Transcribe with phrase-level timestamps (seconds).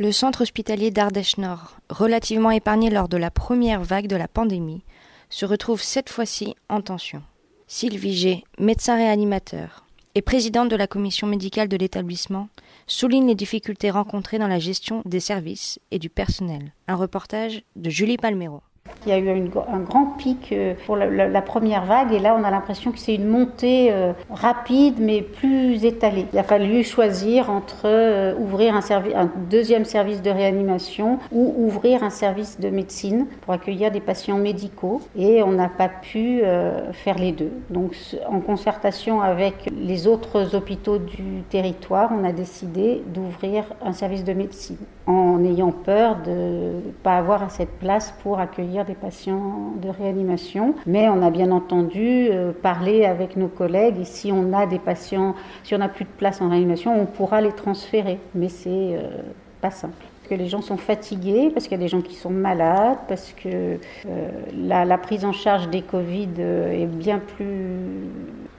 [0.00, 4.82] Le centre hospitalier d'Ardèche Nord, relativement épargné lors de la première vague de la pandémie,
[5.28, 7.22] se retrouve cette fois-ci en tension.
[7.66, 12.48] Sylvie G, médecin réanimateur et présidente de la commission médicale de l'établissement,
[12.86, 16.72] souligne les difficultés rencontrées dans la gestion des services et du personnel.
[16.88, 18.62] Un reportage de Julie Palmero.
[19.06, 22.44] Il y a eu un grand pic euh, pour la, première vague et là on
[22.44, 26.26] a l'impression que c'est une montée euh, rapide mais plus étalée.
[26.34, 32.10] Il a fallu choisir entre euh, ouvrir un, deuxième service de réanimation ou ouvrir un
[32.10, 36.42] service de médecine pour accueillir des patients médicaux et on n'a pas pu
[36.92, 37.52] faire les deux.
[37.70, 37.94] Donc
[38.28, 44.32] en concertation avec les autres hôpitaux du territoire, on a décidé d'ouvrir un service de
[44.32, 44.76] médecine
[45.44, 50.74] ayant peur de ne pas avoir assez de place pour accueillir des patients de réanimation.
[50.86, 54.78] Mais on a bien entendu euh, parler avec nos collègues et si on a des
[54.78, 58.18] patients, si on n'a plus de place en réanimation, on pourra les transférer.
[58.34, 59.22] Mais c'est euh,
[59.60, 62.30] pas simple que les gens sont fatigués, parce qu'il y a des gens qui sont
[62.30, 68.06] malades, parce que euh, la, prise en charge des Covid est bien plus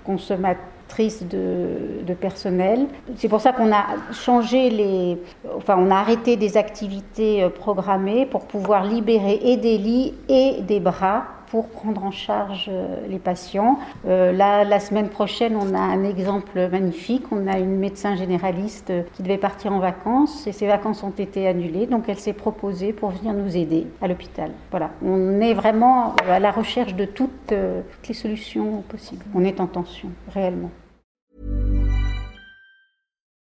[0.04, 2.88] consommatrice de, de personnel.
[3.16, 5.18] C'est pour ça qu'on a changé les,
[5.56, 10.62] enfin on a arrêté des activités euh, programmées pour pouvoir libérer et des lits et
[10.62, 13.78] des bras pour prendre en charge euh, les patients.
[14.08, 17.26] Euh, là, la semaine prochaine, on a un exemple magnifique.
[17.32, 21.48] On a une médecin généraliste qui devait partir en vacances et ses vacances ont été
[21.48, 21.88] annulées.
[21.88, 24.52] Donc, elle s'est proposée pour venir nous aider à l'hôpital.
[24.72, 29.26] Voilà, on est vraiment à la recherche de toutes, toutes les solutions possibles.
[29.36, 30.72] On est en tension, réellement.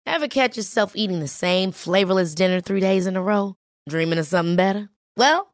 [0.06, 3.56] Ever catch yourself eating the same flavorless dinner three days in a row?
[3.90, 4.90] Dreaming of something better?
[5.18, 5.54] Well,